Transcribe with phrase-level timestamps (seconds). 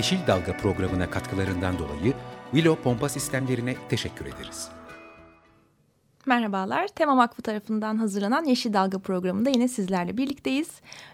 [0.00, 2.14] Yeşil Dalga programına katkılarından dolayı
[2.52, 4.68] Willow Pompa Sistemlerine teşekkür ederiz.
[6.26, 10.68] Merhabalar, Tema Vakfı tarafından hazırlanan Yeşil Dalga programında yine sizlerle birlikteyiz.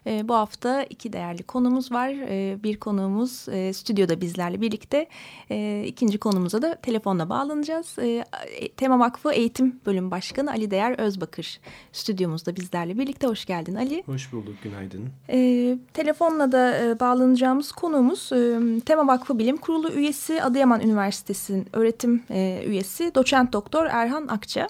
[0.06, 2.08] E, bu hafta iki değerli konumuz var.
[2.08, 5.06] E, bir konuğumuz e, stüdyoda bizlerle birlikte.
[5.50, 7.98] E, ikinci konumuza da telefonla bağlanacağız.
[7.98, 8.24] E,
[8.76, 11.60] Tema Vakfı Eğitim Bölüm Başkanı Ali Değer Özbakır
[11.92, 13.26] stüdyomuzda bizlerle birlikte.
[13.26, 14.02] Hoş geldin Ali.
[14.06, 15.08] Hoş bulduk, günaydın.
[15.30, 22.22] E, telefonla da e, bağlanacağımız konuğumuz e, Tema Vakfı Bilim Kurulu üyesi Adıyaman Üniversitesi'nin öğretim
[22.30, 24.68] e, üyesi doçent doktor Erhan Akça.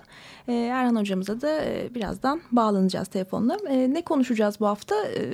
[0.49, 3.57] E, Erhan hocamıza da e, birazdan bağlanacağız telefonla.
[3.69, 4.95] E, ne konuşacağız bu hafta?
[5.05, 5.33] E,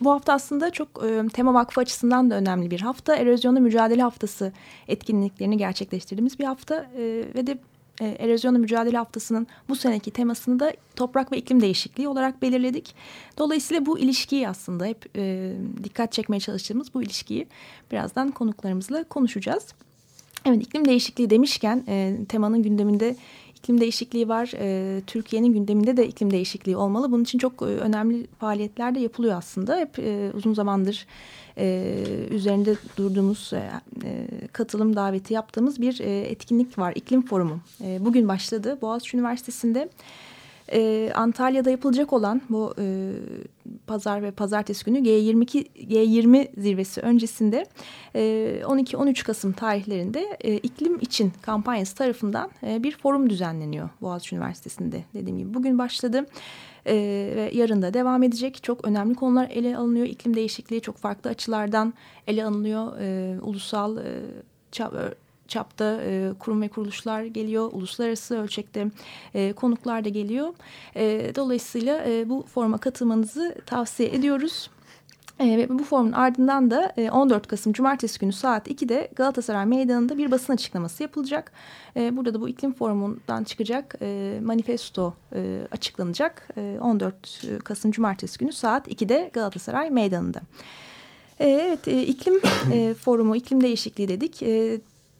[0.00, 3.16] bu hafta aslında çok e, Tema Vakfı açısından da önemli bir hafta.
[3.16, 4.52] Erozyonla Mücadele Haftası
[4.88, 6.86] etkinliklerini gerçekleştirdiğimiz bir hafta.
[6.96, 7.58] E, ve de
[8.00, 12.94] e, Erozyonla Mücadele Haftası'nın bu seneki temasını da toprak ve iklim değişikliği olarak belirledik.
[13.38, 15.52] Dolayısıyla bu ilişkiyi aslında hep e,
[15.84, 17.46] dikkat çekmeye çalıştığımız bu ilişkiyi
[17.92, 19.74] birazdan konuklarımızla konuşacağız.
[20.44, 23.16] Evet iklim değişikliği demişken e, temanın gündeminde
[23.62, 24.52] iklim değişikliği var.
[24.58, 27.12] E, Türkiye'nin gündeminde de iklim değişikliği olmalı.
[27.12, 29.76] Bunun için çok e, önemli faaliyetler de yapılıyor aslında.
[29.76, 31.06] Hep e, uzun zamandır
[31.58, 31.94] e,
[32.30, 33.70] üzerinde durduğumuz e,
[34.04, 36.92] e, katılım daveti yaptığımız bir e, etkinlik var.
[36.96, 37.60] İklim Forumu.
[37.80, 39.88] E, bugün başladı Boğaziçi Üniversitesi'nde.
[40.72, 43.12] Ee, Antalya'da yapılacak olan bu e,
[43.86, 47.66] pazar ve pazartesi günü G22 G20 zirvesi öncesinde
[48.14, 48.20] e,
[48.64, 55.38] 12-13 Kasım tarihlerinde e, iklim için kampanyası tarafından e, bir forum düzenleniyor Boğaziçi Üniversitesi'nde dediğim
[55.38, 56.26] gibi bugün başladı.
[56.86, 56.94] Ee,
[57.36, 58.62] ve yarın da devam edecek.
[58.62, 60.06] Çok önemli konular ele alınıyor.
[60.06, 61.94] İklim değişikliği çok farklı açılardan
[62.26, 62.92] ele alınıyor.
[63.00, 64.20] Ee, ulusal e,
[65.52, 67.70] çapta e, kurum ve kuruluşlar geliyor.
[67.72, 68.86] Uluslararası ölçekte
[69.34, 70.54] e, konuklar da geliyor.
[70.96, 74.70] E, dolayısıyla e, bu forma katılmanızı tavsiye ediyoruz.
[75.40, 80.52] ve bu forumun ardından da 14 Kasım Cumartesi günü saat 2'de Galatasaray Meydanı'nda bir basın
[80.52, 81.52] açıklaması yapılacak.
[81.96, 84.00] burada da bu iklim forumundan çıkacak
[84.42, 85.14] manifesto
[85.70, 86.48] açıklanacak.
[86.80, 90.40] 14 Kasım Cumartesi günü saat 2'de Galatasaray Meydanı'nda.
[91.40, 92.40] evet iklim
[92.94, 94.42] forumu, iklim değişikliği dedik.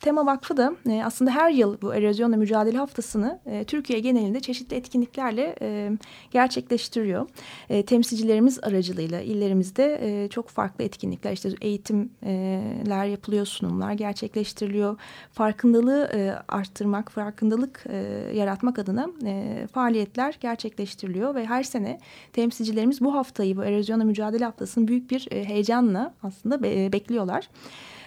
[0.03, 4.77] Tema Vakfı da e, aslında her yıl bu erozyonla mücadele haftasını e, Türkiye genelinde çeşitli
[4.77, 5.91] etkinliklerle e,
[6.31, 7.29] gerçekleştiriyor.
[7.71, 14.99] E, temsilcilerimiz aracılığıyla illerimizde e, çok farklı etkinlikler işte eğitimler yapılıyor, sunumlar gerçekleştiriliyor.
[15.33, 17.97] Farkındalığı e, arttırmak, farkındalık e,
[18.35, 22.01] yaratmak adına e, faaliyetler gerçekleştiriliyor ve her sene
[22.33, 27.49] temsilcilerimiz bu haftayı bu erozyonla mücadele haftasını büyük bir e, heyecanla aslında be, bekliyorlar.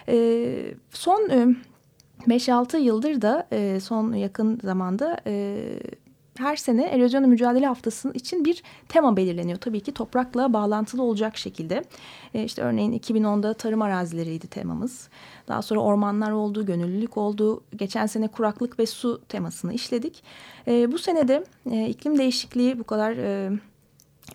[0.08, 1.46] E, son e,
[2.20, 5.56] 5-6 yıldır da e, son yakın zamanda e,
[6.38, 9.58] her sene erozyonla mücadele haftası için bir tema belirleniyor.
[9.58, 11.84] Tabii ki toprakla bağlantılı olacak şekilde.
[12.34, 15.08] E, işte örneğin 2010'da tarım arazileriydi temamız.
[15.48, 17.64] Daha sonra ormanlar oldu, gönüllülük oldu.
[17.76, 20.22] Geçen sene kuraklık ve su temasını işledik.
[20.68, 23.12] E, bu senede e, iklim değişikliği bu kadar...
[23.12, 23.50] E,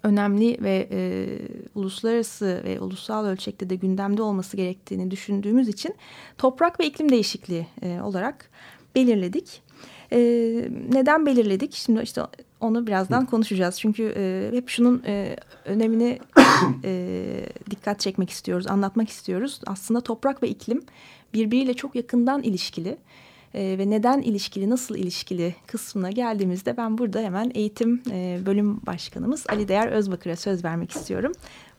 [0.03, 1.27] önemli ve e,
[1.75, 5.95] uluslararası ve ulusal ölçekte de gündemde olması gerektiğini düşündüğümüz için
[6.37, 8.49] toprak ve iklim değişikliği e, olarak
[8.95, 9.61] belirledik.
[10.13, 10.19] E,
[10.91, 11.73] neden belirledik?
[11.73, 12.21] Şimdi işte
[12.59, 13.79] onu birazdan konuşacağız.
[13.79, 15.35] Çünkü e, hep şunun e,
[15.65, 16.19] önemine
[16.83, 17.25] e,
[17.69, 19.61] dikkat çekmek istiyoruz, anlatmak istiyoruz.
[19.67, 20.83] Aslında toprak ve iklim
[21.33, 22.97] birbiriyle çok yakından ilişkili
[23.53, 29.45] e, ve neden ilişkili, nasıl ilişkili kısmına geldiğimizde ben burada hemen eğitim e, bölüm başkanımız
[29.49, 31.31] Ali Değer Özbakır'a söz vermek istiyorum.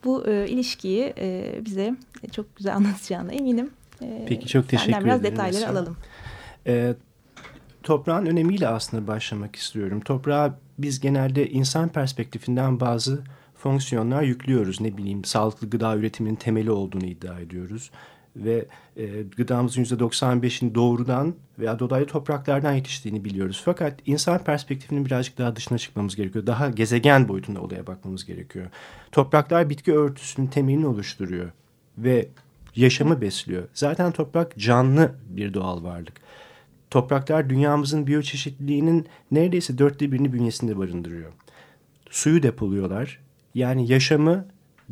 [0.04, 1.94] Bu e, ilişkiyi e, bize
[2.32, 3.70] çok güzel anlatacağına eminim.
[4.02, 5.04] E, Peki çok teşekkür ederim.
[5.04, 5.72] biraz detayları mesela.
[5.72, 5.96] alalım.
[6.66, 6.94] E,
[7.82, 10.00] toprağın önemiyle aslında başlamak istiyorum.
[10.00, 13.24] Toprağa biz genelde insan perspektifinden bazı
[13.54, 14.80] fonksiyonlar yüklüyoruz.
[14.80, 17.90] Ne bileyim sağlıklı gıda üretiminin temeli olduğunu iddia ediyoruz
[18.36, 18.64] ve
[18.96, 23.62] e, gıdamızın %95'in doğrudan veya dolaylı topraklardan yetiştiğini biliyoruz.
[23.64, 26.46] Fakat insan perspektifinin birazcık daha dışına çıkmamız gerekiyor.
[26.46, 28.66] Daha gezegen boyutunda olaya bakmamız gerekiyor.
[29.12, 31.50] Topraklar bitki örtüsünün temelini oluşturuyor
[31.98, 32.28] ve
[32.76, 33.68] yaşamı besliyor.
[33.74, 36.14] Zaten toprak canlı bir doğal varlık.
[36.90, 41.32] Topraklar dünyamızın biyoçeşitliliğinin neredeyse dörtte birini bünyesinde barındırıyor.
[42.10, 43.18] Suyu depoluyorlar.
[43.54, 44.46] Yani yaşamı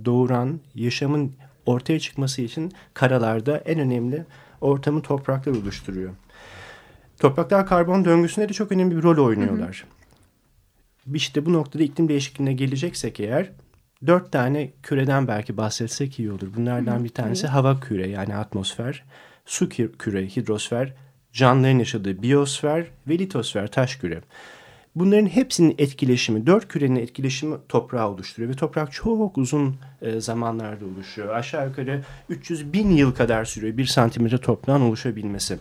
[0.05, 1.33] doğuran, yaşamın
[1.67, 4.25] ortaya çıkması için karalarda en önemli
[4.61, 6.11] ortamı topraklar oluşturuyor.
[7.19, 9.85] Topraklar karbon döngüsünde de çok önemli bir rol oynuyorlar.
[11.05, 11.17] Hı hı.
[11.17, 13.53] İşte bu noktada iklim değişikliğine geleceksek eğer
[14.07, 16.49] dört tane küreden belki bahsetsek iyi olur.
[16.57, 17.05] Bunlardan hı hı.
[17.05, 19.05] bir tanesi hava küre yani atmosfer,
[19.47, 20.95] su küre, hidrosfer,
[21.33, 24.21] canlıların yaşadığı biyosfer ve litosfer, taş küre.
[24.95, 31.35] Bunların hepsinin etkileşimi, dört kürenin etkileşimi toprağı oluşturuyor ve toprak çok uzun e, zamanlarda oluşuyor.
[31.35, 35.59] Aşağı yukarı 300 bin yıl kadar sürüyor bir santimetre toprağın oluşabilmesi.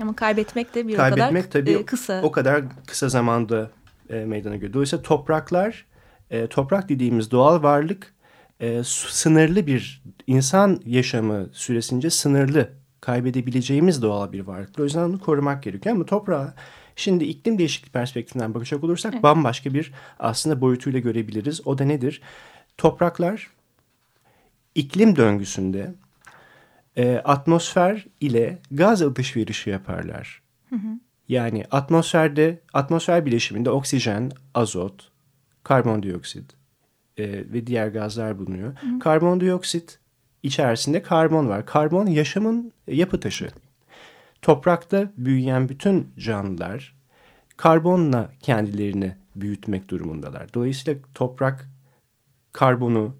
[0.00, 2.22] Ama kaybetmek de bir kaybetmek o kadar tabii e, kısa.
[2.22, 3.70] O kadar kısa zamanda
[4.10, 4.72] e, meydana geliyor.
[4.72, 5.86] Dolayısıyla topraklar,
[6.30, 8.14] e, toprak dediğimiz doğal varlık
[8.60, 12.68] e, sınırlı bir insan yaşamı süresince sınırlı
[13.00, 14.78] kaybedebileceğimiz doğal bir varlık.
[14.78, 16.54] O yüzden onu korumak gerekiyor ama toprağı
[17.00, 19.22] Şimdi iklim değişikliği perspektifinden bakacak olursak evet.
[19.22, 21.66] bambaşka bir aslında boyutuyla görebiliriz.
[21.66, 22.22] O da nedir?
[22.78, 23.50] Topraklar
[24.74, 25.94] iklim döngüsünde
[26.96, 30.42] e, atmosfer ile gaz alışverişi yaparlar.
[30.70, 31.00] Hı hı.
[31.28, 35.10] Yani atmosferde, atmosfer bileşiminde oksijen, azot,
[35.64, 36.52] karbondioksit
[37.16, 38.74] e, ve diğer gazlar bulunuyor.
[38.76, 38.98] Hı.
[38.98, 39.98] Karbondioksit
[40.42, 41.66] içerisinde karbon var.
[41.66, 43.48] Karbon yaşamın yapı taşı.
[44.42, 46.96] Toprakta büyüyen bütün canlılar
[47.56, 50.54] karbonla kendilerini büyütmek durumundalar.
[50.54, 51.68] Dolayısıyla toprak
[52.52, 53.16] karbonu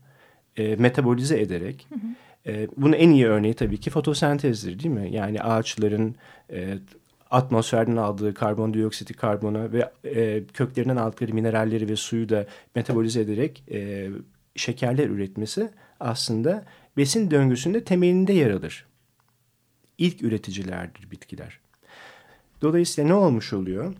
[0.56, 2.08] e, metabolize ederek hı hı.
[2.46, 5.08] E, bunun en iyi örneği tabii ki fotosentezdir değil mi?
[5.12, 6.14] Yani ağaçların
[6.52, 6.78] e,
[7.30, 14.08] atmosferden aldığı karbondioksiti karbona ve e, köklerinden aldıkları mineralleri ve suyu da metabolize ederek e,
[14.56, 15.70] şekerler üretmesi
[16.00, 16.64] aslında
[16.96, 18.86] besin döngüsünde temelinde yer alır
[20.00, 21.60] ilk üreticilerdir bitkiler.
[22.62, 23.94] Dolayısıyla ne olmuş oluyor?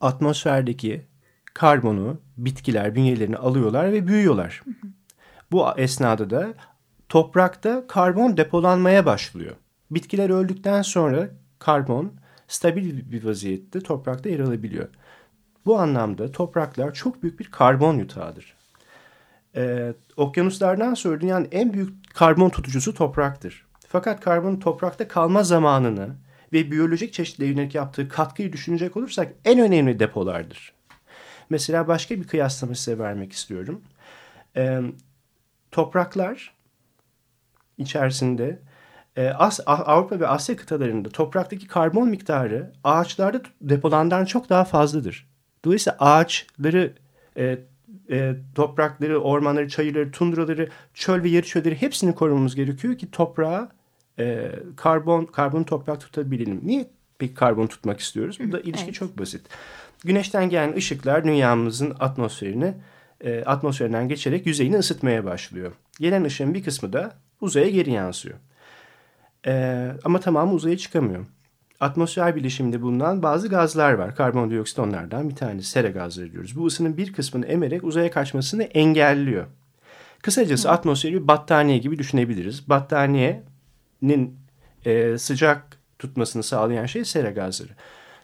[0.00, 1.06] Atmosferdeki
[1.54, 4.62] karbonu bitkiler bünyelerine alıyorlar ve büyüyorlar.
[5.52, 6.54] Bu esnada da
[7.08, 9.56] toprakta karbon depolanmaya başlıyor.
[9.90, 11.28] Bitkiler öldükten sonra
[11.58, 12.12] karbon
[12.48, 14.88] stabil bir vaziyette toprakta yer alabiliyor.
[15.66, 18.54] Bu anlamda topraklar çok büyük bir karbon yutağıdır.
[19.56, 23.66] Ee, okyanuslardan sonra dünyanın en büyük karbon tutucusu topraktır.
[23.94, 26.16] Fakat karbonun toprakta kalma zamanını
[26.52, 30.72] ve biyolojik çeşitliliğe yönelik yaptığı katkıyı düşünecek olursak en önemli depolardır.
[31.50, 33.82] Mesela başka bir kıyaslama size vermek istiyorum.
[34.56, 34.80] Ee,
[35.70, 36.54] topraklar
[37.78, 38.58] içerisinde
[39.16, 45.28] e, As Avrupa ve Asya kıtalarında topraktaki karbon miktarı ağaçlarda depolandan çok daha fazladır.
[45.64, 46.94] Dolayısıyla ağaçları,
[47.36, 47.58] e,
[48.10, 53.70] e, toprakları, ormanları, çayırları, tundraları, çöl ve yarı çölleri hepsini korumamız gerekiyor ki toprağa
[54.18, 56.60] e, karbon karbon toprak tutabilelim.
[56.64, 58.38] Niye peki karbon tutmak istiyoruz?
[58.40, 58.94] Bu da ilişki evet.
[58.94, 59.46] çok basit.
[60.04, 62.74] Güneşten gelen ışıklar dünyamızın atmosferini
[63.20, 65.72] e, atmosferinden geçerek yüzeyini ısıtmaya başlıyor.
[66.00, 68.38] Gelen ışığın bir kısmı da uzaya geri yansıyor.
[69.46, 71.26] E, ama tamamı uzaya çıkamıyor.
[71.80, 74.16] Atmosfer bileşiminde bulunan bazı gazlar var.
[74.16, 75.68] Karbondioksit onlardan bir tanesi.
[75.68, 76.56] Sera gazları diyoruz.
[76.56, 79.46] Bu ısının bir kısmını emerek uzaya kaçmasını engelliyor.
[80.22, 82.68] Kısacası atmosferi bir battaniye gibi düşünebiliriz.
[82.68, 83.42] Battaniye
[84.08, 84.38] nin
[84.84, 87.70] e, sıcak tutmasını sağlayan şey sera gazları.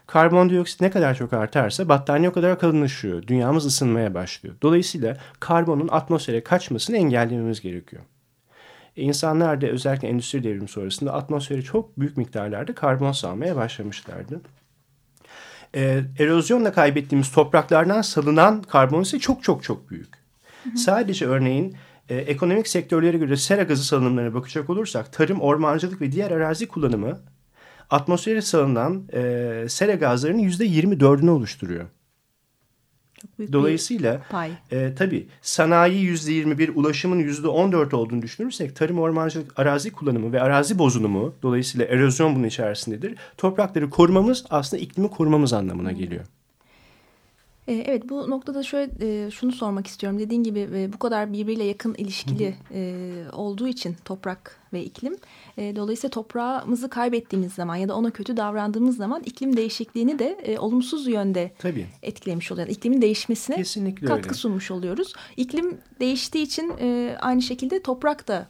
[0.07, 3.27] Karbondioksit ne kadar çok artarsa battaniye o kadar kalınlaşıyor.
[3.27, 4.55] Dünyamız ısınmaya başlıyor.
[4.61, 8.03] Dolayısıyla karbonun atmosfere kaçmasını engellememiz gerekiyor.
[8.97, 14.41] E, insanlar da özellikle endüstri devrimi sonrasında atmosfere çok büyük miktarlarda karbon salmaya başlamışlardı.
[15.75, 20.13] E, erozyonla kaybettiğimiz topraklardan salınan karbon ise çok çok çok büyük.
[20.63, 20.77] Hı hı.
[20.77, 21.75] Sadece örneğin
[22.11, 27.19] e, ekonomik sektörlere göre sera gazı salınımlarına bakacak olursak tarım, ormancılık ve diğer arazi kullanımı
[27.89, 31.85] atmosfere salınan e, sera gazlarının yüzde yirmi dördünü oluşturuyor.
[33.53, 34.21] Dolayısıyla.
[34.71, 39.91] E, tabii sanayi yüzde yirmi bir, ulaşımın yüzde on dört olduğunu düşünürsek tarım, ormancılık, arazi
[39.91, 43.15] kullanımı ve arazi bozunumu dolayısıyla erozyon bunun içerisindedir.
[43.37, 46.25] Toprakları korumamız aslında iklimi korumamız anlamına geliyor.
[47.71, 48.91] Ee, evet bu noktada şöyle
[49.25, 50.19] e, şunu sormak istiyorum.
[50.19, 55.17] Dediğin gibi e, bu kadar birbiriyle yakın ilişkili e, olduğu için toprak ve iklim.
[55.57, 61.51] Dolayısıyla toprağımızı kaybettiğimiz zaman ya da ona kötü davrandığımız zaman iklim değişikliğini de olumsuz yönde
[61.59, 61.85] Tabii.
[62.03, 62.67] etkilemiş oluyor.
[62.67, 64.37] İklimin değişmesine Kesinlikle katkı öyle.
[64.37, 65.13] sunmuş oluyoruz.
[65.37, 66.73] İklim değiştiği için
[67.19, 68.47] aynı şekilde toprak da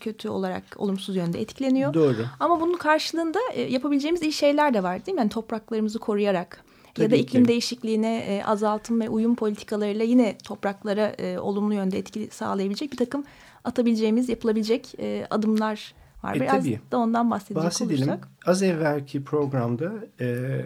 [0.00, 1.94] kötü olarak olumsuz yönde etkileniyor.
[1.94, 2.26] Doğru.
[2.40, 5.18] Ama bunun karşılığında yapabileceğimiz iyi şeyler de var değil mi?
[5.18, 6.63] Yani topraklarımızı koruyarak
[6.94, 7.48] Tabii ya da iklim ki.
[7.48, 13.24] değişikliğine e, azaltım ve uyum politikalarıyla yine topraklara e, olumlu yönde etki sağlayabilecek bir takım
[13.64, 16.36] atabileceğimiz, yapılabilecek e, adımlar var.
[16.36, 16.80] E, Biraz tabii.
[16.92, 18.08] da ondan bahsedecek Bahsedelim.
[18.08, 18.28] olursak.
[18.46, 20.60] Az evvelki programda e,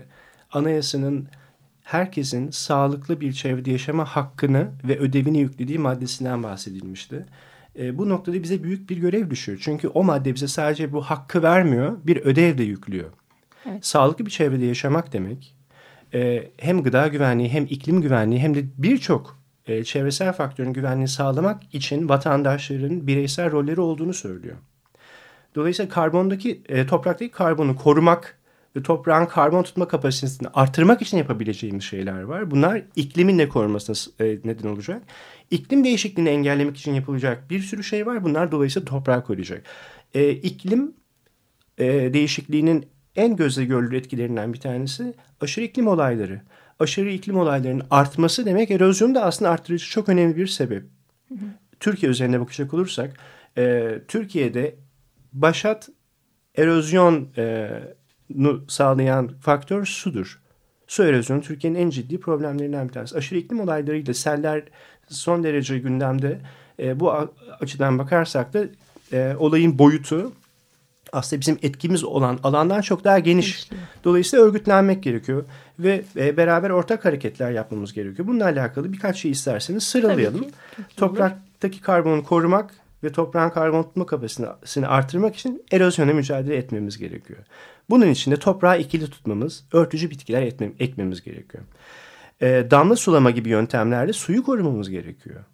[0.53, 1.29] anayasanın
[1.83, 7.27] herkesin sağlıklı bir çevrede yaşama hakkını ve ödevini yüklediği maddesinden bahsedilmişti.
[7.79, 9.59] E, bu noktada bize büyük bir görev düşüyor.
[9.63, 13.11] Çünkü o madde bize sadece bu hakkı vermiyor, bir ödev de yüklüyor.
[13.67, 13.87] Evet.
[13.87, 15.55] Sağlıklı bir çevrede yaşamak demek
[16.15, 21.75] e, hem gıda güvenliği hem iklim güvenliği hem de birçok e, çevresel faktörün güvenliğini sağlamak
[21.75, 24.57] için vatandaşların bireysel rolleri olduğunu söylüyor.
[25.55, 28.39] Dolayısıyla karbondaki e, topraktaki karbonu korumak
[28.77, 32.51] ve toprağın karbon tutma kapasitesini artırmak için yapabileceğimiz şeyler var.
[32.51, 35.03] Bunlar iklimin de korumasına e, neden olacak.
[35.51, 38.25] İklim değişikliğini engellemek için yapılacak bir sürü şey var.
[38.25, 39.63] Bunlar dolayısıyla toprağı koruyacak.
[40.15, 40.93] E, iklim
[41.79, 42.87] e, değişikliğinin
[43.19, 46.41] en gözle görülür etkilerinden bir tanesi aşırı iklim olayları.
[46.79, 50.83] Aşırı iklim olaylarının artması demek erozyonu da aslında arttırıcı çok önemli bir sebep.
[51.29, 51.47] Hı hı.
[51.81, 53.17] Türkiye üzerine bakacak olursak
[53.59, 54.75] e, Türkiye'de
[55.33, 55.89] başat
[56.57, 57.71] erozyon e,
[58.69, 60.41] sağlayan faktör sudur.
[60.87, 63.17] Su erozyonu Türkiye'nin en ciddi problemlerinden bir tanesi.
[63.17, 64.63] Aşırı iklim olaylarıyla seller
[65.09, 66.41] son derece gündemde.
[66.79, 67.13] E, bu
[67.61, 68.65] açıdan bakarsak da
[69.13, 70.33] e, olayın boyutu
[71.13, 73.71] aslında bizim etkimiz olan alandan çok daha geniş.
[74.05, 75.45] Dolayısıyla örgütlenmek gerekiyor
[75.79, 78.29] ve e, beraber ortak hareketler yapmamız gerekiyor.
[78.29, 80.47] Bununla alakalı birkaç şey isterseniz sıralayalım.
[80.97, 82.75] Topraktaki karbonu korumak
[83.05, 87.39] ve toprağın karbon tutma kapasitesini artırmak için erozyona mücadele etmemiz gerekiyor.
[87.91, 91.65] Bunun için de toprağı ikili tutmamız, örtücü bitkiler etmem, ekmemiz gerekiyor.
[92.43, 95.45] E, damla sulama gibi yöntemlerle suyu korumamız gerekiyor.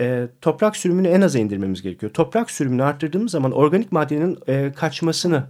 [0.00, 2.12] E, toprak sürümünü en aza indirmemiz gerekiyor.
[2.12, 5.44] Toprak sürümünü arttırdığımız zaman organik maddenin e, kaçmasını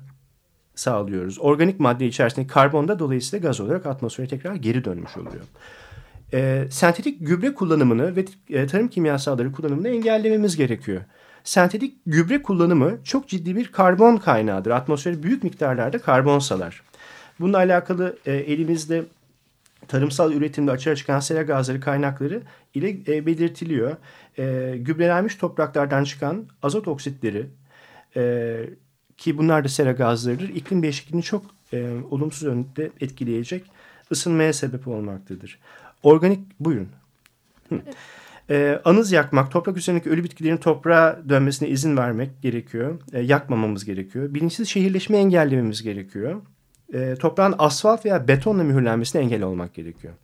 [0.74, 1.38] sağlıyoruz.
[1.40, 5.44] Organik madde içerisindeki karbon da dolayısıyla gaz olarak atmosfere tekrar geri dönmüş oluyor.
[6.32, 11.02] E, sentetik gübre kullanımını ve e, tarım kimyasalları kullanımını engellememiz gerekiyor
[11.44, 14.70] sentetik gübre kullanımı çok ciddi bir karbon kaynağıdır.
[14.70, 16.82] Atmosfere büyük miktarlarda karbon salar.
[17.40, 19.04] Bununla alakalı e, elimizde
[19.90, 22.42] tarımsal üretimde açığa çıkan sera gazları kaynakları
[22.74, 23.96] ile e, belirtiliyor.
[24.38, 27.46] E, gübrelenmiş topraklardan çıkan azot oksitleri
[28.16, 28.60] e,
[29.16, 30.48] ki bunlar da sera gazlarıdır.
[30.48, 33.64] İklim değişikliğini çok e, olumsuz yönde etkileyecek
[34.12, 35.58] ısınmaya sebep olmaktadır.
[36.02, 36.88] Organik buyurun.
[38.50, 43.00] E, anız yakmak, toprak üzerindeki ölü bitkilerin toprağa dönmesine izin vermek gerekiyor.
[43.12, 44.34] E, yakmamamız gerekiyor.
[44.34, 46.42] Bilinçsiz şehirleşme engellememiz gerekiyor.
[46.94, 50.14] E, toprağın asfalt veya betonla mühürlenmesine engel olmak gerekiyor.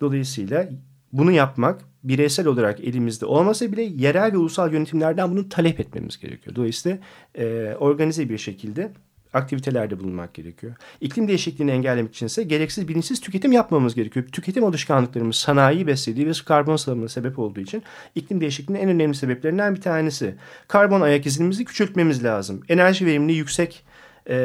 [0.00, 0.68] Dolayısıyla
[1.12, 6.56] bunu yapmak bireysel olarak elimizde olmasa bile yerel ve ulusal yönetimlerden bunu talep etmemiz gerekiyor.
[6.56, 6.98] Dolayısıyla
[7.34, 8.92] e, organize bir şekilde
[9.34, 10.74] aktivitelerde bulunmak gerekiyor.
[11.00, 14.26] İklim değişikliğini engellemek için ise gereksiz bilinçsiz tüketim yapmamamız gerekiyor.
[14.26, 17.82] Tüketim alışkanlıklarımız sanayi beslediği ve karbon salımına sebep olduğu için
[18.14, 20.34] iklim değişikliğinin en önemli sebeplerinden bir tanesi.
[20.68, 22.62] Karbon ayak izimizi küçültmemiz lazım.
[22.68, 23.84] Enerji verimliliği yüksek
[24.28, 24.36] e,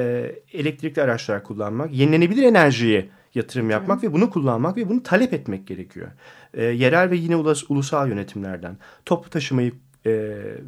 [0.53, 4.07] elektrikli araçlar kullanmak, yenilenebilir enerjiye yatırım yapmak Hı.
[4.07, 6.07] ve bunu kullanmak ve bunu talep etmek gerekiyor.
[6.53, 9.71] E, yerel ve yine ulus, ulusal yönetimlerden toplu taşımayı
[10.05, 10.11] e,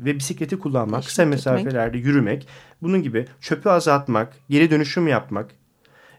[0.06, 2.06] ve bisikleti kullanmak, Eşlik kısa mesafelerde etmek.
[2.06, 2.48] yürümek,
[2.82, 5.52] bunun gibi çöpü azaltmak, geri dönüşüm yapmak,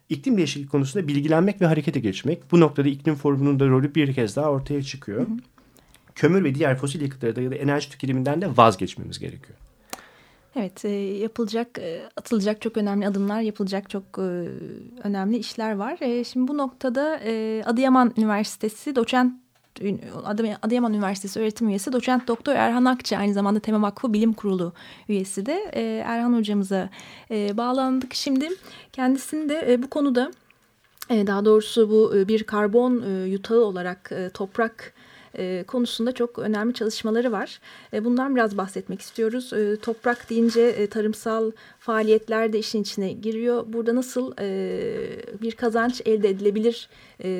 [0.08, 2.52] iklim değişikliği konusunda bilgilenmek ve harekete geçmek.
[2.52, 5.20] Bu noktada iklim forumunun da rolü bir kez daha ortaya çıkıyor.
[5.20, 5.36] Hı hı.
[6.14, 9.58] Kömür ve diğer fosil yakıtlara dayalı enerji tüketiminden de vazgeçmemiz gerekiyor.
[10.56, 14.48] Evet, e, yapılacak, e, atılacak çok önemli adımlar, yapılacak çok e,
[15.02, 15.98] önemli işler var.
[16.24, 17.20] Şimdi bu noktada
[17.64, 19.32] Adıyaman Üniversitesi doçent
[20.62, 24.72] Adıyaman Üniversitesi öğretim üyesi doçent doktor Erhan Akça aynı zamanda Tema Vakfı Bilim Kurulu
[25.08, 25.70] üyesi de
[26.06, 26.88] Erhan hocamıza
[27.30, 28.14] bağlandık.
[28.14, 28.48] Şimdi
[28.92, 30.30] kendisini de bu konuda
[31.10, 34.93] daha doğrusu bu bir karbon yutağı olarak toprak
[35.38, 37.60] e, konusunda çok önemli çalışmaları var.
[37.92, 39.52] E, bundan biraz bahsetmek istiyoruz.
[39.52, 43.64] E, toprak deyince tarımsal faaliyetler de işin içine giriyor.
[43.66, 44.32] Burada nasıl
[45.42, 46.88] bir kazanç elde edilebilir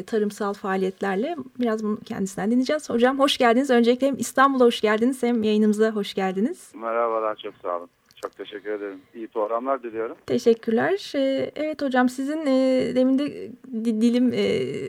[0.07, 2.91] tarımsal faaliyetlerle biraz bunu kendisinden dinleyeceğiz.
[2.91, 3.71] Hocam hoş geldiniz.
[3.71, 6.73] Öncelikle hem İstanbul'a hoş geldiniz hem yayınımıza hoş geldiniz.
[6.75, 7.89] Merhabalar çok sağ olun.
[8.25, 9.03] Çok teşekkür ederim.
[9.15, 10.17] İyi programlar diliyorum.
[10.27, 11.13] Teşekkürler.
[11.15, 13.51] Ee, evet hocam sizin e, demin de
[13.85, 14.43] dilim e,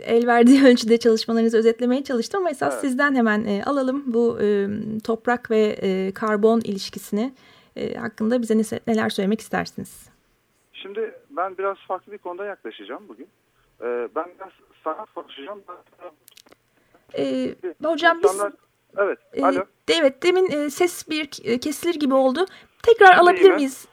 [0.06, 2.82] el verdiği ölçüde çalışmalarınızı özetlemeye çalıştım ama esas evet.
[2.82, 4.68] sizden hemen e, alalım bu e,
[5.04, 7.34] toprak ve e, karbon ilişkisini
[7.76, 10.10] e, hakkında bize neler söylemek istersiniz?
[10.74, 13.28] Şimdi ben biraz farklı bir konuda yaklaşacağım bugün.
[13.82, 14.52] E, ben biraz
[14.84, 15.64] sanat konuşacağım.
[17.18, 18.60] Ee, hocam İnsanlar, biz...
[18.98, 19.64] Evet, alo.
[19.88, 22.46] Evet, demin e, ses bir e, kesilir gibi oldu.
[22.86, 23.90] Tekrar Şimdi alabilir miyiz?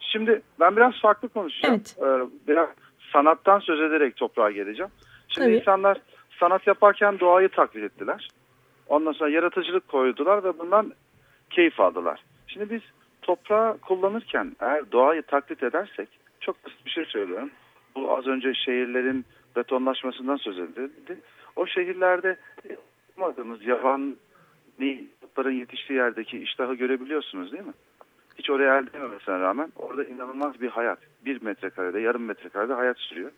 [0.00, 1.74] Şimdi ben biraz farklı konuşacağım.
[1.74, 1.96] Evet.
[1.98, 2.68] Ee, biraz
[3.12, 4.90] sanattan söz ederek toprağa geleceğim.
[5.28, 5.56] Şimdi Tabii.
[5.56, 5.98] insanlar
[6.40, 8.28] sanat yaparken doğayı taklit ettiler.
[8.88, 10.92] Ondan sonra yaratıcılık koydular ve bundan
[11.50, 12.24] keyif aldılar.
[12.46, 12.82] Şimdi biz
[13.22, 16.08] toprağı kullanırken eğer doğayı taklit edersek
[16.40, 17.50] çok basit bir şey söylüyorum.
[17.94, 19.24] Bu az önce şehirlerin
[19.56, 21.20] betonlaşmasından söz edildi.
[21.56, 22.36] O şehirlerde
[23.08, 24.16] yapmadığımız yaban
[25.32, 27.72] otların yetiştiği yerdeki iştahı görebiliyorsunuz değil mi?
[28.38, 30.98] Hiç oraya elde edememesine rağmen orada inanılmaz bir hayat.
[31.24, 33.30] Bir metrekarede, yarım metrekarede hayat sürüyor.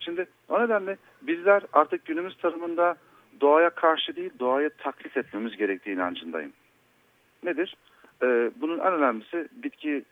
[0.00, 2.96] Şimdi o nedenle bizler artık günümüz tarımında
[3.40, 6.52] doğaya karşı değil, doğaya taklit etmemiz gerektiği inancındayım.
[7.42, 7.76] Nedir?
[8.22, 10.04] Ee, bunun en önemlisi bitki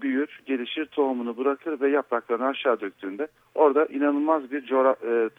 [0.00, 5.30] büyür, gelişir, tohumunu bırakır ve yapraklarını aşağı döktüğünde orada inanılmaz bir e,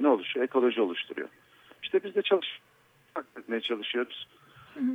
[0.00, 0.44] ne oluşuyor?
[0.44, 1.28] Ekoloji oluşturuyor.
[1.82, 2.60] İşte biz de çalış
[3.38, 4.26] etmeye çalışıyoruz.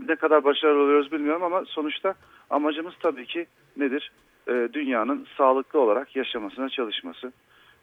[0.07, 2.13] Ne kadar başarılı oluyoruz bilmiyorum ama sonuçta
[2.49, 4.11] amacımız tabii ki nedir?
[4.47, 7.31] E, dünyanın sağlıklı olarak yaşamasına çalışması.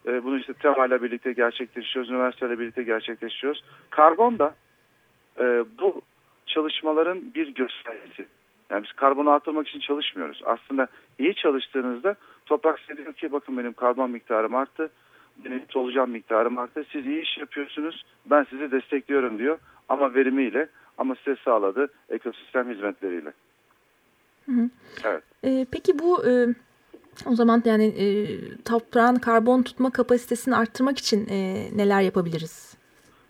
[0.07, 3.63] E, bunu işte TEMA'yla birlikte gerçekleştiriyoruz, üniversiteyle birlikte gerçekleştiriyoruz.
[3.89, 4.55] Karbon da
[5.39, 6.01] e, bu
[6.45, 8.25] çalışmaların bir göstergesi.
[8.69, 10.41] Yani biz karbonu artırmak için çalışmıyoruz.
[10.45, 10.87] Aslında
[11.19, 14.89] iyi çalıştığınızda toprak size diyor ki bakın benim karbon miktarım arttı.
[15.45, 16.85] Benim solucan miktarım arttı.
[16.91, 18.05] Siz iyi iş yapıyorsunuz.
[18.25, 19.57] Ben sizi destekliyorum diyor.
[19.89, 23.33] Ama verimiyle ama size sağladı ekosistem hizmetleriyle.
[24.45, 24.69] Hı hı.
[25.03, 25.23] Evet.
[25.43, 26.47] Ee, peki bu e,
[27.25, 28.05] o zaman yani e,
[28.65, 31.37] toprağın karbon tutma kapasitesini arttırmak için e,
[31.77, 32.77] neler yapabiliriz?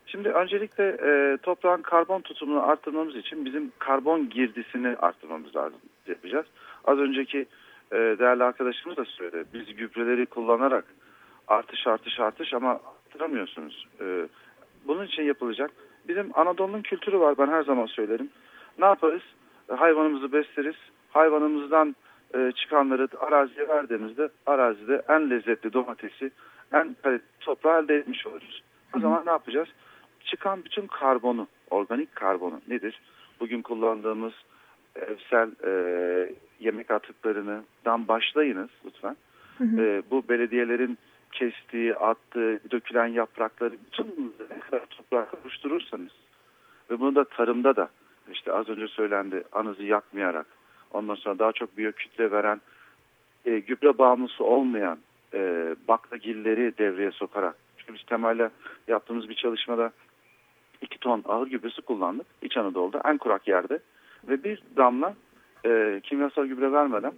[0.05, 6.45] Şimdi öncelikle e, toprağın karbon tutumunu arttırmamız için bizim karbon girdisini arttırmamız lazım yapacağız.
[6.85, 7.45] Az önceki
[7.91, 9.45] e, değerli arkadaşımız da söyledi.
[9.53, 10.85] Biz gübreleri kullanarak
[11.47, 13.87] artış artış artış ama arttıramıyorsunuz.
[14.01, 14.27] E,
[14.87, 15.71] bunun için yapılacak.
[16.07, 18.29] Bizim Anadolu'nun kültürü var ben her zaman söylerim.
[18.79, 19.21] Ne yaparız?
[19.71, 20.75] E, hayvanımızı besleriz.
[21.09, 21.95] Hayvanımızdan
[22.35, 26.31] e, çıkanları araziye verdiğimizde arazide en lezzetli domatesi,
[26.73, 28.63] en kaliteli toprağı elde etmiş oluruz.
[28.95, 29.67] O zaman ne yapacağız?
[30.27, 33.01] çıkan bütün karbonu, organik karbonu nedir?
[33.39, 34.33] Bugün kullandığımız
[34.95, 35.71] evsel e,
[36.59, 39.15] yemek atıklarından başlayınız lütfen.
[39.57, 39.81] Hı hı.
[39.81, 40.97] E, bu belediyelerin
[41.31, 46.11] kestiği, attığı, dökülen yaprakları bütün ne kadar toprak oluşturursanız
[46.91, 47.89] ve bunu da tarımda da
[48.31, 50.45] işte az önce söylendi anızı yakmayarak
[50.91, 52.61] ondan sonra daha çok biyokütle veren
[53.45, 54.97] e, gübre bağımlısı olmayan
[55.33, 58.49] e, baklagilleri devreye sokarak çünkü biz temelde
[58.87, 59.91] yaptığımız bir çalışmada
[60.81, 62.27] 2 ton ağır gübresi kullandık.
[62.41, 63.79] İç Anadolu'da en kurak yerde.
[64.27, 65.15] Ve bir damla
[65.65, 67.13] e, kimyasal gübre vermeden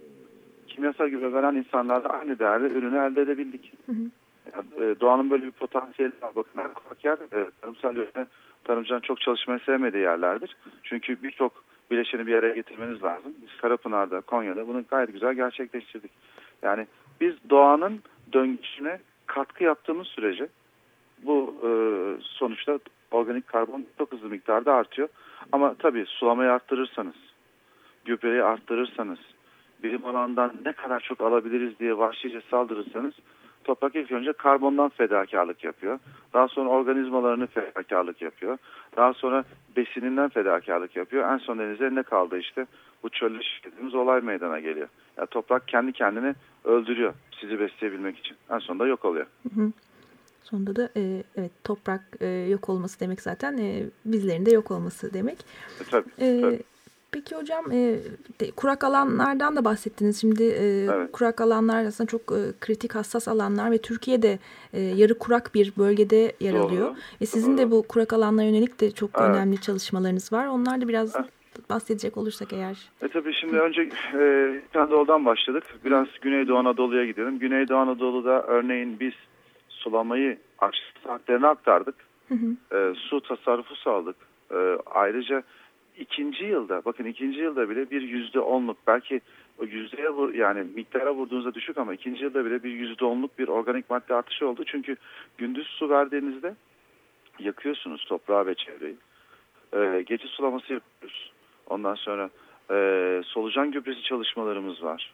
[0.74, 3.72] kimyasal gübre veren insanlarla aynı değerli ürünü elde edebildik.
[3.86, 4.10] Hı hı.
[4.54, 6.32] Yani, e, doğanın böyle bir potansiyeli var.
[6.36, 6.62] Bakın
[7.04, 8.26] yer e, tarımsal yönetim
[8.64, 10.56] tarımcının çok çalışmayı sevmediği yerlerdir.
[10.82, 13.32] Çünkü birçok bileşeni bir araya getirmeniz lazım.
[13.42, 16.10] Biz Karapınar'da, Konya'da bunu gayet güzel gerçekleştirdik.
[16.62, 16.86] Yani
[17.20, 18.00] biz doğanın
[18.32, 20.48] döngüsüne katkı yaptığımız sürece
[21.22, 21.70] bu e,
[22.22, 22.78] sonuçta
[23.10, 25.08] organik karbon çok hızlı miktarda artıyor.
[25.52, 27.14] Ama tabii sulamayı arttırırsanız,
[28.04, 29.18] gübreyi arttırırsanız,
[29.82, 33.14] bilim alandan ne kadar çok alabiliriz diye vahşice saldırırsanız
[33.64, 35.98] toprak ilk önce karbondan fedakarlık yapıyor.
[36.32, 38.58] Daha sonra organizmalarını fedakarlık yapıyor.
[38.96, 39.44] Daha sonra
[39.76, 41.32] besininden fedakarlık yapıyor.
[41.32, 42.66] En son denize ne kaldı işte
[43.02, 44.88] bu çölleşik dediğimiz olay meydana geliyor.
[45.16, 48.36] Yani toprak kendi kendini öldürüyor sizi besleyebilmek için.
[48.50, 49.26] En sonunda yok oluyor.
[49.42, 49.72] Hı hı.
[50.42, 55.14] Sonunda da e, evet toprak e, yok olması demek zaten e, bizlerin de yok olması
[55.14, 55.38] demek.
[55.80, 56.62] E, tabii, e, tabii.
[57.12, 57.98] Peki hocam e,
[58.40, 60.20] de, kurak alanlardan da bahsettiniz.
[60.20, 61.12] Şimdi e, evet.
[61.12, 64.38] kurak alanlar aslında çok e, kritik hassas alanlar ve Türkiye'de
[64.72, 66.62] e, yarı kurak bir bölgede yer Doğru.
[66.62, 66.96] alıyor.
[67.20, 67.58] Ve sizin Doğru.
[67.58, 69.28] de bu kurak alanlara yönelik de çok evet.
[69.28, 70.46] önemli çalışmalarınız var.
[70.46, 71.70] Onlar da biraz evet.
[71.70, 72.90] bahsedecek olursak eğer.
[73.02, 73.60] E tabii şimdi Hı.
[73.60, 73.82] önce
[74.14, 75.64] e, başladık.
[75.84, 77.38] Biraz Güneydoğu Anadolu'ya gidelim.
[77.38, 79.14] Güneydoğu Anadolu'da örneğin biz
[79.68, 80.38] sulamayı
[81.04, 81.94] saatlerine aktardık.
[82.28, 82.76] Hı hı.
[82.76, 84.16] E, su tasarrufu sağladık.
[84.50, 85.42] E, ayrıca
[86.00, 89.20] ikinci yılda bakın ikinci yılda bile bir yüzde onluk belki
[89.58, 93.48] o yüzdeye vur, yani miktara vurduğunuzda düşük ama ikinci yılda bile bir yüzde onluk bir
[93.48, 94.64] organik madde artışı oldu.
[94.66, 94.96] Çünkü
[95.38, 96.54] gündüz su verdiğinizde
[97.38, 98.96] yakıyorsunuz toprağı ve çevreyi.
[99.72, 101.32] E, gece sulaması yapıyoruz.
[101.66, 102.30] Ondan sonra
[102.70, 105.12] e, solucan gübresi çalışmalarımız var.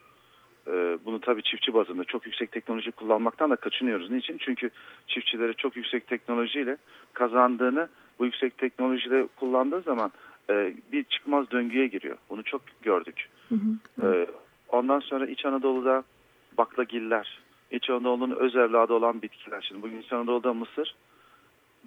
[0.68, 4.10] Ee, bunu tabii çiftçi bazında çok yüksek teknoloji kullanmaktan da kaçınıyoruz.
[4.10, 4.38] Niçin?
[4.38, 4.70] Çünkü
[5.06, 6.76] çiftçilere çok yüksek teknolojiyle
[7.12, 10.12] kazandığını bu yüksek teknolojide kullandığı zaman
[10.50, 12.16] e, bir çıkmaz döngüye giriyor.
[12.30, 13.28] Bunu çok gördük.
[13.48, 14.06] Hı hı.
[14.06, 14.26] Ee,
[14.68, 16.04] ondan sonra İç Anadolu'da
[16.58, 19.66] baklagiller, İç Anadolu'nun öz evladı olan bitkiler.
[19.68, 20.94] Şimdi bugün İç Anadolu'da mısır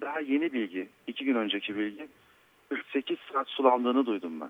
[0.02, 2.08] daha yeni bilgi, iki gün önceki bilgi
[2.70, 4.50] 48 saat sulandığını duydum ben.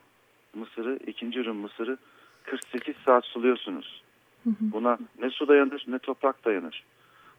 [0.53, 1.97] Mısırı, ikinci ürün mısırı
[2.43, 4.03] 48 saat suluyorsunuz.
[4.45, 6.83] Buna ne su dayanır ne toprak dayanır.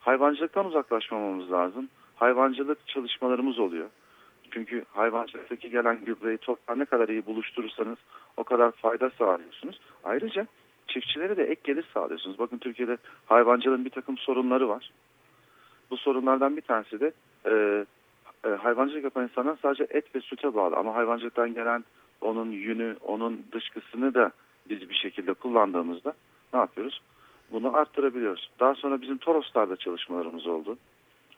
[0.01, 1.89] Hayvancılıktan uzaklaşmamamız lazım.
[2.17, 3.89] Hayvancılık çalışmalarımız oluyor.
[4.51, 7.99] Çünkü hayvancılıktaki gelen gübreyi toprağa ne kadar iyi buluşturursanız
[8.37, 9.81] o kadar fayda sağlıyorsunuz.
[10.05, 10.47] Ayrıca
[10.89, 12.39] çiftçilere de ek gelir sağlıyorsunuz.
[12.39, 14.91] Bakın Türkiye'de hayvancılığın bir takım sorunları var.
[15.91, 17.13] bu sorunlardan bir tanesi de
[17.47, 17.85] e,
[18.45, 20.77] e, hayvancılık yapan insanlar sadece et ve süte bağlı.
[20.77, 21.85] Ama hayvancılıktan gelen
[22.21, 24.31] onun yünü, onun dışkısını da
[24.69, 26.13] biz bir şekilde kullandığımızda
[26.53, 27.03] ne yapıyoruz?
[27.53, 28.51] Bunu arttırabiliyoruz.
[28.61, 30.79] Daha sonra bizim Toroslar'da çalışmalarımız oldu.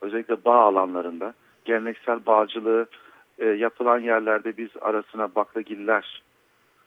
[0.01, 2.87] Özellikle bağ alanlarında geleneksel bağcılığı
[3.39, 6.23] e, yapılan yerlerde biz arasına baklagiller,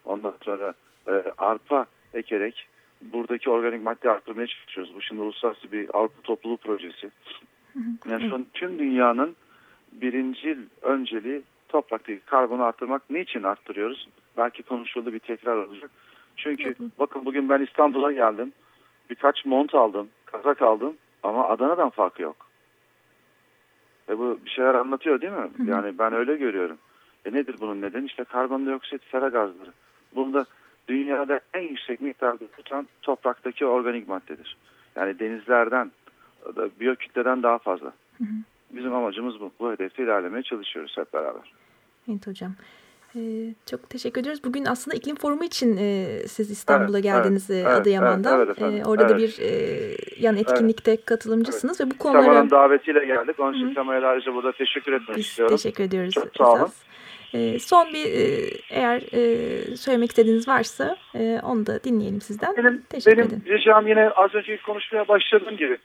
[0.06, 0.74] ondan sonra
[1.08, 2.68] e, arpa ekerek
[3.02, 4.96] buradaki organik madde arttırmaya çalışıyoruz.
[4.96, 7.12] Bu şimdi uluslararası bir Avrupa topluluğu projesi.
[8.10, 9.36] Yani şu an tüm dünyanın
[9.92, 13.10] birincil önceliği topraktaki karbonu arttırmak.
[13.10, 14.08] Niçin arttırıyoruz?
[14.38, 15.92] Belki konuşuldu bir tekrar olacak.
[16.38, 18.54] Çünkü bakın bugün ben İstanbul'a geldim.
[19.10, 22.45] Birkaç mont aldım, kazak aldım ama Adana'dan farkı yok.
[24.10, 25.50] E bu bir şeyler anlatıyor değil mi?
[25.66, 26.78] Yani ben öyle görüyorum.
[27.26, 28.06] E nedir bunun nedeni?
[28.06, 29.72] İşte karbondioksit, sera gazları.
[30.16, 30.46] Bunda
[30.88, 34.58] dünyada en yüksek miktarda tutan topraktaki organik maddedir.
[34.96, 35.92] Yani denizlerden,
[36.80, 37.94] biyokütleden daha fazla.
[38.72, 39.52] Bizim amacımız bu.
[39.60, 41.54] Bu hedefte ilerlemeye çalışıyoruz hep beraber.
[42.10, 42.52] Evet hocam.
[43.16, 44.44] Ee, çok teşekkür ediyoruz.
[44.44, 48.40] Bugün aslında iklim forumu için e, siz İstanbul'a evet, geldiniz evet, Adıyaman'dan.
[48.40, 49.14] Evet, evet, orada evet.
[49.14, 51.06] da bir e, yan etkinlikte evet.
[51.06, 51.92] katılımcısınız evet.
[51.92, 52.24] ve bu konulara...
[52.24, 53.40] Sema'nın davetiyle geldik.
[53.40, 55.56] Onun için Sema'ya ayrıca burada teşekkür etmek Biz istiyorum.
[55.56, 56.14] teşekkür ediyoruz.
[56.14, 56.70] Çok sağ olun.
[57.34, 62.58] E, son bir e, eğer e, söylemek istediğiniz varsa e, onu da dinleyelim sizden.
[62.58, 63.44] Benim, teşekkür benim ederim.
[63.48, 65.78] ricam yine az önce konuşmaya başladığım gibi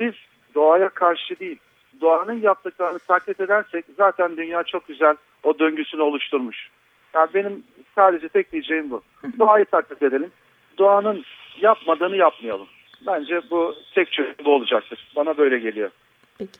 [0.00, 0.14] biz
[0.54, 1.58] doğaya karşı değil
[2.00, 6.70] doğanın yaptıklarını taklit edersek zaten dünya çok güzel o döngüsünü oluşturmuş.
[7.14, 9.02] Yani benim sadece tek diyeceğim bu.
[9.38, 10.30] Doğayı taklit edelim.
[10.78, 11.24] Doğanın
[11.60, 12.66] yapmadığını yapmayalım.
[13.06, 15.12] Bence bu tek çözüm bu olacaktır.
[15.16, 15.90] Bana böyle geliyor.
[16.38, 16.58] Peki.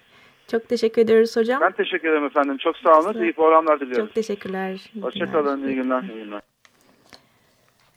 [0.50, 1.60] Çok teşekkür ediyoruz hocam.
[1.60, 2.56] Ben teşekkür ederim efendim.
[2.56, 3.22] Çok sağ olun.
[3.22, 4.06] İyi programlar diliyorum.
[4.06, 4.90] Çok teşekkürler.
[5.00, 5.68] Hoşçakalın.
[5.68, 6.02] İyi günler.
[6.02, 6.40] İyi günler.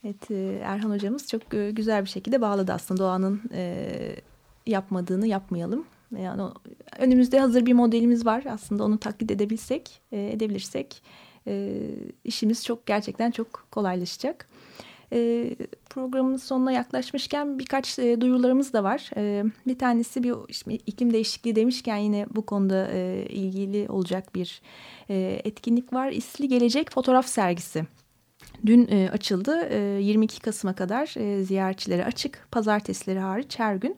[0.06, 3.88] Evet, e, Erhan hocamız çok güzel bir şekilde bağladı aslında doğanın e,
[4.66, 5.86] yapmadığını yapmayalım.
[6.20, 6.42] Yani
[7.00, 11.04] önümüzde hazır bir modelimiz var aslında onu taklit edebilsek, e, edebilirsek
[11.48, 11.74] e,
[12.24, 14.48] işimiz çok gerçekten çok kolaylaşacak.
[15.14, 15.50] E,
[15.90, 19.12] programın sonuna yaklaşmışken birkaç duyurularımız da var.
[19.68, 20.36] Bir tanesi bir
[20.88, 22.92] iklim değişikliği demişken yine bu konuda
[23.30, 24.62] ilgili olacak bir
[25.44, 26.12] etkinlik var.
[26.12, 27.86] İsli Gelecek Fotoğraf Sergisi.
[28.66, 29.68] Dün e, açıldı.
[29.70, 32.48] E, 22 Kasım'a kadar e, ziyaretçilere açık.
[32.52, 33.96] Pazartesileri hariç her gün.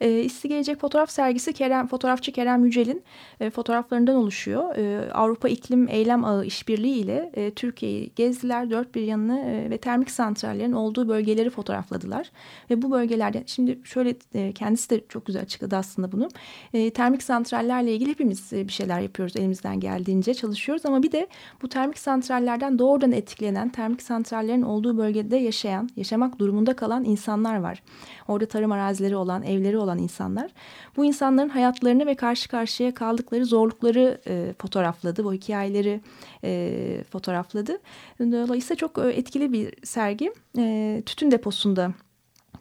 [0.00, 3.02] E, İSTİ Gelecek Fotoğraf Sergisi Kerem, fotoğrafçı Kerem Yücel'in
[3.40, 4.76] e, fotoğraflarından oluşuyor.
[4.76, 8.70] E, Avrupa İklim Eylem Ağı işbirliği ile e, Türkiye'yi gezdiler.
[8.70, 12.30] Dört bir yanını e, ve termik santrallerin olduğu bölgeleri fotoğrafladılar.
[12.70, 16.28] Ve bu bölgelerde şimdi şöyle e, kendisi de çok güzel açıkladı aslında bunu.
[16.72, 21.26] E, termik santrallerle ilgili hepimiz e, bir şeyler yapıyoruz elimizden geldiğince çalışıyoruz ama bir de
[21.62, 27.82] bu termik santrallerden doğrudan etkilenen termik santrallerin olduğu bölgede yaşayan, yaşamak durumunda kalan insanlar var.
[28.28, 30.50] Orada tarım arazileri olan, evleri olan insanlar.
[30.96, 35.24] Bu insanların hayatlarını ve karşı karşıya kaldıkları zorlukları e, fotoğrafladı.
[35.24, 36.00] Bu hikayeleri
[36.44, 37.78] e, fotoğrafladı.
[38.20, 40.32] Dolayısıyla çok e, etkili bir sergi.
[40.58, 41.92] E, tütün deposunda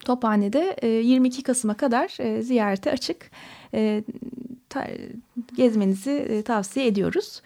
[0.06, 3.32] Tophane'de e, 22 Kasım'a kadar e, ziyarete açık.
[3.74, 4.04] E,
[5.56, 7.42] gezmenizi e, tavsiye ediyoruz.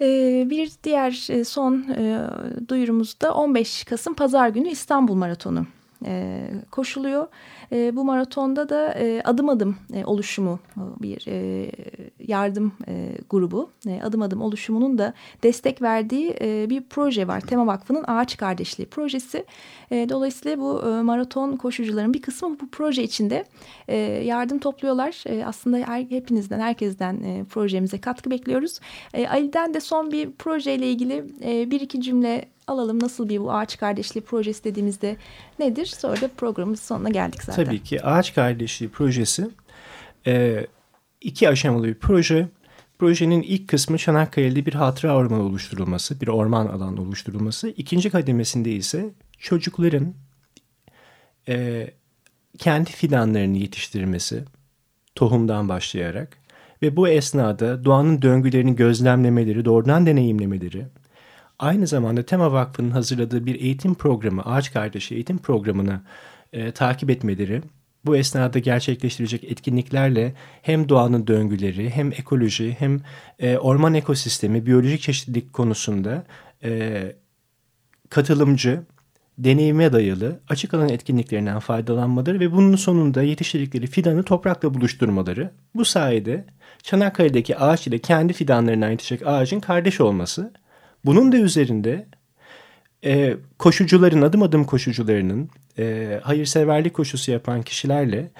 [0.00, 2.26] E, bir diğer e, son e,
[2.68, 5.66] duyurumuz da 15 Kasım Pazar günü İstanbul Maratonu
[6.06, 7.26] e, koşuluyor.
[7.72, 11.70] E, bu maratonda da e, adım adım e, oluşumu bir e,
[12.28, 13.70] yardım e, grubu.
[13.86, 17.40] E, adım adım oluşumunun da destek verdiği e, bir proje var.
[17.40, 19.44] Tema Vakfı'nın Ağaç Kardeşliği projesi.
[19.90, 23.44] E, dolayısıyla bu e, maraton koşucuların bir kısmı bu proje içinde
[23.88, 25.24] e, yardım topluyorlar.
[25.26, 28.80] E, aslında her, hepinizden, herkesten e, projemize katkı bekliyoruz.
[29.14, 33.02] E, Ali'den de son bir projeyle ilgili e, bir iki cümle alalım.
[33.02, 35.16] Nasıl bir bu ağaç kardeşliği projesi dediğimizde
[35.58, 35.86] nedir?
[35.86, 37.61] Sonra da programın sonuna geldik zaten.
[37.66, 39.50] Tabii ki ağaç kardeşliği projesi
[40.26, 40.66] e,
[41.20, 42.48] iki aşamalı bir proje.
[42.98, 47.68] Projenin ilk kısmı Çanakkale'de bir hatıra ormanı oluşturulması, bir orman alanı oluşturulması.
[47.68, 50.14] İkinci kademesinde ise çocukların
[51.48, 51.88] e,
[52.58, 54.44] kendi fidanlarını yetiştirmesi,
[55.14, 56.38] tohumdan başlayarak
[56.82, 60.86] ve bu esnada doğanın döngülerini gözlemlemeleri, doğrudan deneyimlemeleri,
[61.58, 66.00] aynı zamanda Tema Vakfı'nın hazırladığı bir eğitim programı, Ağaç Kardeşi eğitim programını
[66.52, 67.62] e, takip etmeleri,
[68.04, 73.00] bu esnada gerçekleştirecek etkinliklerle hem doğanın döngüleri hem ekoloji hem
[73.38, 76.24] e, orman ekosistemi, biyolojik çeşitlilik konusunda
[76.64, 77.02] e,
[78.10, 78.82] katılımcı,
[79.38, 85.50] deneyime dayalı açık alan etkinliklerinden faydalanmaları ve bunun sonunda yetiştirdikleri fidanı toprakla buluşturmaları.
[85.74, 86.44] Bu sayede
[86.82, 90.52] Çanakkale'deki ağaç ile kendi fidanlarından yetişecek ağacın kardeş olması
[91.04, 92.06] bunun da üzerinde
[93.04, 98.30] e, koşucuların, adım adım koşucularının, e, hayırseverlik koşusu yapan kişilerle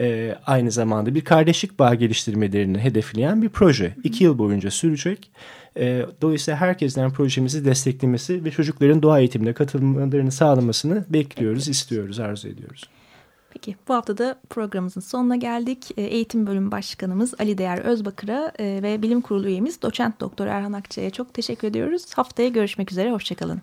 [0.00, 3.94] e, aynı zamanda bir kardeşlik bağ geliştirmelerini hedefleyen bir proje.
[4.04, 5.30] İki yıl boyunca sürecek.
[5.76, 12.84] E, dolayısıyla herkesten projemizi desteklemesi ve çocukların doğa eğitimine katılmalarını sağlamasını bekliyoruz, istiyoruz, arzu ediyoruz.
[13.50, 15.90] Peki bu hafta da programımızın sonuna geldik.
[15.96, 20.72] E, eğitim Bölüm Başkanımız Ali Değer Özbakır'a e, ve Bilim Kurulu üyemiz Doçent Doktor Erhan
[20.72, 22.04] Akçay'a çok teşekkür ediyoruz.
[22.14, 23.62] Haftaya görüşmek üzere, hoşçakalın.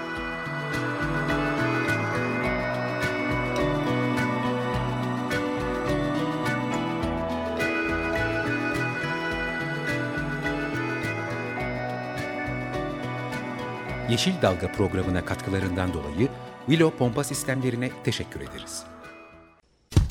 [14.11, 16.29] Yeşil Dalga programına katkılarından dolayı
[16.65, 18.83] Willow Pompa Sistemlerine teşekkür ederiz.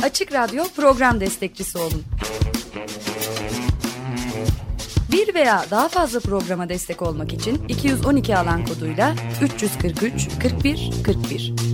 [0.03, 2.05] Açık Radyo program destekçisi olun.
[5.13, 11.70] Bir veya daha fazla programa destek olmak için 212 alan koduyla 343 41 41.